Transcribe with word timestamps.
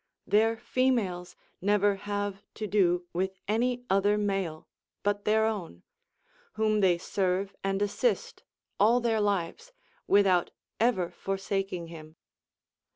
Their 0.25 0.57
females 0.57 1.35
never 1.61 1.95
have 1.97 2.41
to 2.55 2.65
do 2.65 3.05
with 3.13 3.35
any 3.47 3.85
other 3.87 4.17
male 4.17 4.67
but 5.03 5.25
their 5.25 5.45
own, 5.45 5.83
whom 6.53 6.79
they 6.79 6.97
serve 6.97 7.55
and 7.63 7.79
assist 7.83 8.41
all 8.79 8.99
their 8.99 9.21
lives, 9.21 9.71
without 10.07 10.49
ever 10.79 11.11
forsaking 11.11 11.89
him. 11.89 12.15